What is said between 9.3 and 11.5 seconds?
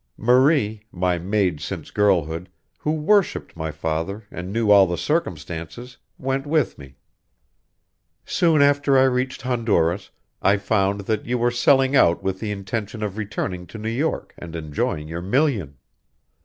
Honduras, I found that you